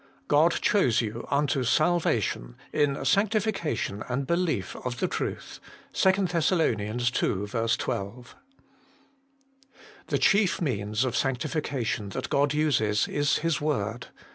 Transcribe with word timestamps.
God 0.27 0.53
chose 0.63 0.99
you 0.99 1.27
unto 1.29 1.63
salvation 1.63 2.55
in 2.73 2.95
sanctif 2.95 3.53
cation 3.53 4.03
and 4.09 4.25
belief 4.25 4.75
of 4.77 4.97
the 4.99 5.07
Truth.' 5.07 5.59
2 5.93 6.25
THESS. 6.25 6.51
ii. 6.53 6.75
12. 6.87 8.35
THE 10.07 10.17
chief 10.17 10.59
means 10.59 11.05
of 11.05 11.15
sanctification 11.15 12.09
that 12.09 12.31
God 12.31 12.51
uses 12.51 13.07
is 13.07 13.37
His 13.45 13.61
word. 13.61 14.07